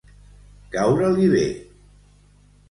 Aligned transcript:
Caure-li 0.75 1.27
bé. 1.35 1.45